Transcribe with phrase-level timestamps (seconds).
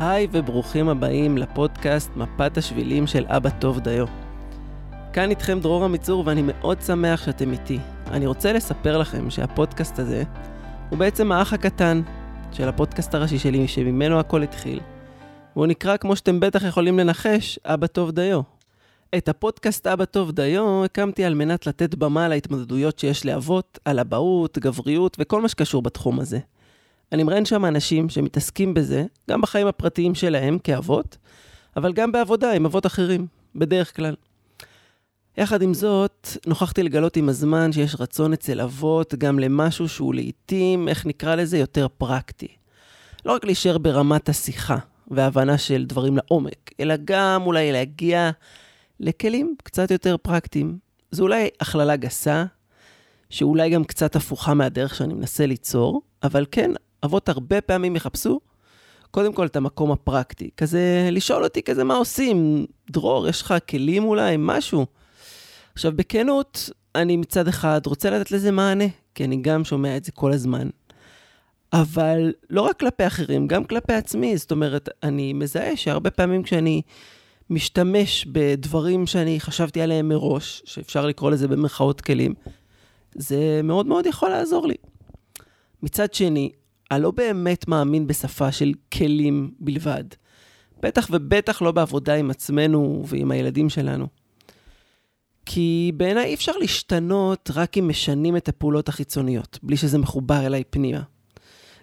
[0.00, 4.06] היי וברוכים הבאים לפודקאסט מפת השבילים של אבא טוב דיו.
[5.12, 7.78] כאן איתכם דרור עמיצור ואני מאוד שמח שאתם איתי.
[8.06, 10.22] אני רוצה לספר לכם שהפודקאסט הזה
[10.90, 12.02] הוא בעצם האח הקטן
[12.52, 14.80] של הפודקאסט הראשי שלי שממנו הכל התחיל.
[15.56, 18.40] והוא נקרא, כמו שאתם בטח יכולים לנחש, אבא טוב דיו.
[19.16, 24.58] את הפודקאסט אבא טוב דיו הקמתי על מנת לתת במה להתמודדויות שיש לאבות, על אבהות,
[24.58, 26.38] גבריות וכל מה שקשור בתחום הזה.
[27.12, 31.16] אני מראיין שם אנשים שמתעסקים בזה, גם בחיים הפרטיים שלהם כאבות,
[31.76, 34.14] אבל גם בעבודה עם אבות אחרים, בדרך כלל.
[35.36, 40.88] יחד עם זאת, נוכחתי לגלות עם הזמן שיש רצון אצל אבות גם למשהו שהוא לעיתים,
[40.88, 42.48] איך נקרא לזה, יותר פרקטי.
[43.24, 44.76] לא רק להישאר ברמת השיחה
[45.10, 48.30] והבנה של דברים לעומק, אלא גם אולי להגיע
[49.00, 50.78] לכלים קצת יותר פרקטיים.
[51.10, 52.44] זו אולי הכללה גסה,
[53.30, 56.70] שאולי גם קצת הפוכה מהדרך שאני מנסה ליצור, אבל כן,
[57.04, 58.40] אבות הרבה פעמים יחפשו
[59.12, 60.50] קודם כל את המקום הפרקטי.
[60.56, 62.66] כזה, לשאול אותי כזה, מה עושים?
[62.90, 64.36] דרור, יש לך כלים אולי?
[64.38, 64.86] משהו.
[65.74, 70.12] עכשיו, בכנות, אני מצד אחד רוצה לתת לזה מענה, כי אני גם שומע את זה
[70.12, 70.68] כל הזמן.
[71.72, 74.36] אבל לא רק כלפי אחרים, גם כלפי עצמי.
[74.36, 76.82] זאת אומרת, אני מזהה שהרבה פעמים כשאני
[77.50, 82.34] משתמש בדברים שאני חשבתי עליהם מראש, שאפשר לקרוא לזה במרכאות כלים,
[83.14, 84.74] זה מאוד מאוד יכול לעזור לי.
[85.82, 86.50] מצד שני,
[86.92, 90.04] אני לא באמת מאמין בשפה של כלים בלבד.
[90.82, 94.06] בטח ובטח לא בעבודה עם עצמנו ועם הילדים שלנו.
[95.46, 100.64] כי בעיניי אי אפשר להשתנות רק אם משנים את הפעולות החיצוניות, בלי שזה מחובר אליי
[100.70, 101.02] פנימה.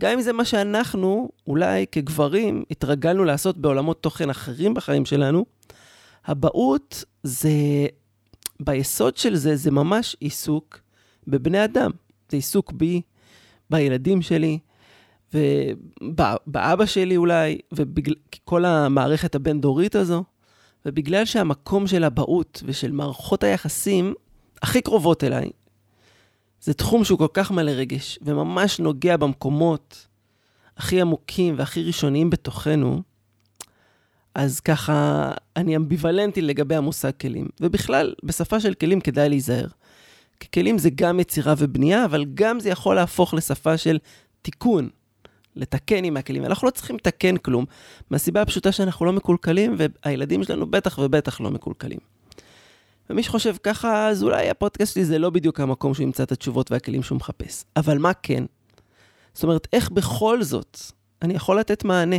[0.00, 5.44] גם אם זה מה שאנחנו, אולי כגברים, התרגלנו לעשות בעולמות תוכן אחרים בחיים שלנו,
[6.28, 7.50] אבהות זה,
[8.60, 10.80] ביסוד של זה, זה ממש עיסוק
[11.26, 11.90] בבני אדם.
[12.28, 13.02] זה עיסוק בי,
[13.70, 14.58] בילדים שלי,
[15.34, 20.24] ובאבא שלי אולי, וכל המערכת הבין-דורית הזו,
[20.86, 24.14] ובגלל שהמקום של אבהות ושל מערכות היחסים
[24.62, 25.50] הכי קרובות אליי,
[26.60, 30.06] זה תחום שהוא כל כך מלא רגש, וממש נוגע במקומות
[30.76, 33.02] הכי עמוקים והכי ראשוניים בתוכנו,
[34.34, 37.48] אז ככה, אני אמביוולנטי לגבי המושג כלים.
[37.60, 39.66] ובכלל, בשפה של כלים כדאי להיזהר.
[40.40, 43.98] כי כלים זה גם יצירה ובנייה, אבל גם זה יכול להפוך לשפה של
[44.42, 44.88] תיקון.
[45.56, 46.44] לתקן עם הכלים.
[46.44, 47.64] אנחנו לא צריכים לתקן כלום,
[48.10, 51.98] מהסיבה הפשוטה שאנחנו לא מקולקלים, והילדים שלנו בטח ובטח לא מקולקלים.
[53.10, 56.70] ומי שחושב ככה, אז אולי הפודקאסט שלי זה לא בדיוק המקום שהוא ימצא את התשובות
[56.70, 57.64] והכלים שהוא מחפש.
[57.76, 58.44] אבל מה כן?
[59.34, 60.78] זאת אומרת, איך בכל זאת
[61.22, 62.16] אני יכול לתת מענה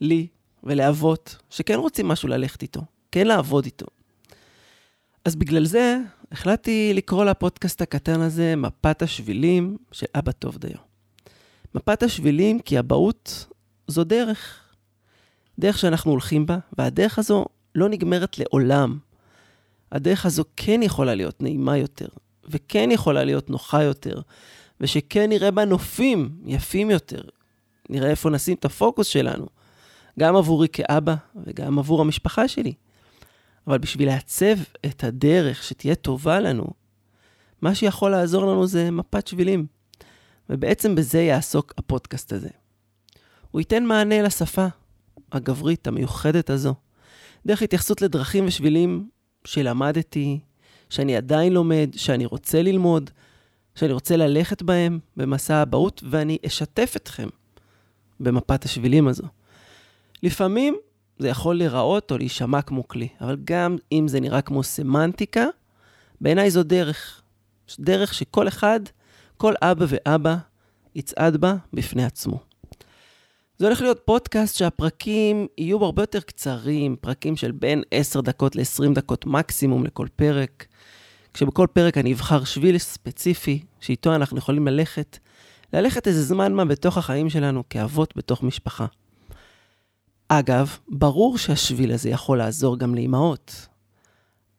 [0.00, 0.26] לי
[0.64, 2.80] ולאבות שכן רוצים משהו ללכת איתו,
[3.12, 3.86] כן לעבוד איתו.
[5.24, 5.98] אז בגלל זה
[6.32, 10.85] החלטתי לקרוא לפודקאסט הקטן הזה מפת השבילים של אבא טוב דיו.
[11.76, 13.46] מפת השבילים כי אבהות
[13.88, 14.62] זו דרך.
[15.58, 17.44] דרך שאנחנו הולכים בה, והדרך הזו
[17.74, 18.98] לא נגמרת לעולם.
[19.92, 22.08] הדרך הזו כן יכולה להיות נעימה יותר,
[22.44, 24.20] וכן יכולה להיות נוחה יותר,
[24.80, 27.22] ושכן נראה בה נופים יפים יותר.
[27.90, 29.46] נראה איפה נשים את הפוקוס שלנו,
[30.18, 31.14] גם עבורי כאבא
[31.46, 32.72] וגם עבור המשפחה שלי.
[33.66, 36.66] אבל בשביל לעצב את הדרך שתהיה טובה לנו,
[37.62, 39.75] מה שיכול לעזור לנו זה מפת שבילים.
[40.50, 42.48] ובעצם בזה יעסוק הפודקאסט הזה.
[43.50, 44.66] הוא ייתן מענה לשפה
[45.32, 46.74] הגברית המיוחדת הזו,
[47.46, 49.08] דרך התייחסות לדרכים ושבילים
[49.44, 50.40] שלמדתי,
[50.90, 53.10] שאני עדיין לומד, שאני רוצה ללמוד,
[53.74, 57.28] שאני רוצה ללכת בהם במסע האבהות, ואני אשתף אתכם
[58.20, 59.24] במפת השבילים הזו.
[60.22, 60.76] לפעמים
[61.18, 65.46] זה יכול להיראות או להישמע כמו כלי, אבל גם אם זה נראה כמו סמנטיקה,
[66.20, 67.22] בעיניי זו דרך.
[67.78, 68.80] דרך שכל אחד
[69.36, 70.36] כל אבא ואבא
[70.94, 72.38] יצעד בה בפני עצמו.
[73.58, 78.94] זה הולך להיות פודקאסט שהפרקים יהיו הרבה יותר קצרים, פרקים של בין 10 דקות ל-20
[78.94, 80.66] דקות מקסימום לכל פרק,
[81.34, 85.18] כשבכל פרק אני אבחר שביל ספציפי שאיתו אנחנו יכולים ללכת,
[85.72, 88.86] ללכת איזה זמן מה בתוך החיים שלנו כאבות בתוך משפחה.
[90.28, 93.66] אגב, ברור שהשביל הזה יכול לעזור גם לאימהות,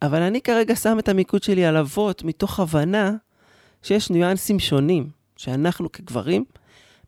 [0.01, 3.15] אבל אני כרגע שם את המיקוד שלי על אבות מתוך הבנה
[3.87, 6.45] שיש ניואנסים שונים, שאנחנו כגברים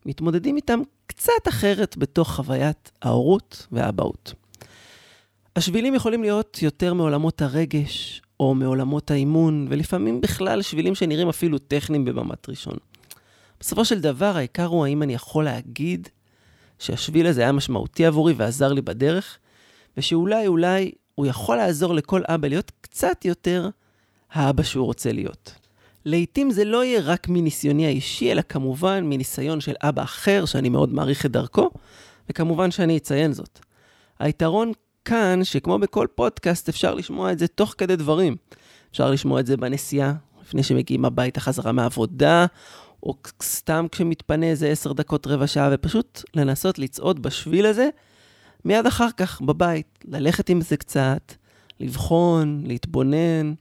[0.05, 4.33] מתמודדים איתם קצת אחרת בתוך חוויית ההורות והאבהות.
[5.55, 12.05] השבילים יכולים להיות יותר מעולמות הרגש, או מעולמות האימון, ולפעמים בכלל שבילים שנראים אפילו טכניים
[12.05, 12.77] במבט ראשון.
[13.59, 16.09] בסופו של דבר, העיקר הוא האם אני יכול להגיד
[16.79, 19.37] שהשביל הזה היה משמעותי עבורי ועזר לי בדרך,
[19.97, 23.69] ושאולי, אולי, הוא יכול לעזור לכל אבא להיות קצת יותר
[24.31, 25.68] האבא שהוא רוצה להיות.
[26.05, 30.93] לעתים זה לא יהיה רק מניסיוני האישי, אלא כמובן מניסיון של אבא אחר, שאני מאוד
[30.93, 31.69] מעריך את דרכו,
[32.29, 33.59] וכמובן שאני אציין זאת.
[34.19, 34.71] היתרון
[35.05, 38.35] כאן, שכמו בכל פודקאסט, אפשר לשמוע את זה תוך כדי דברים.
[38.91, 42.45] אפשר לשמוע את זה בנסיעה, לפני שמגיעים הביתה חזרה מהעבודה,
[43.03, 43.13] או
[43.43, 47.89] סתם כשמתפנה איזה עשר דקות, רבע שעה, ופשוט לנסות לצעוד בשביל הזה,
[48.65, 51.33] מיד אחר כך בבית, ללכת עם זה קצת,
[51.79, 53.53] לבחון, להתבונן.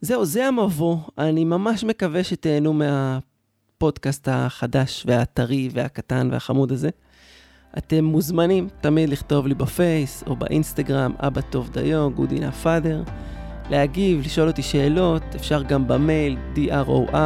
[0.00, 0.96] זהו, זה המבוא.
[1.18, 6.90] אני ממש מקווה שתהנו מהפודקאסט החדש והטרי והקטן והחמוד הזה.
[7.78, 13.10] אתם מוזמנים תמיד לכתוב לי בפייס או באינסטגרם, אבא טוב דיו, good enough father,
[13.70, 17.16] להגיב, לשאול אותי שאלות, אפשר גם במייל dror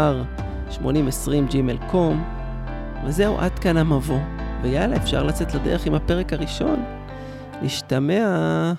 [0.70, 2.14] 8020 gmail.com,
[3.06, 4.20] וזהו, עד כאן המבוא.
[4.62, 6.84] ויאללה, אפשר לצאת לדרך עם הפרק הראשון.
[7.62, 8.72] נשתמע.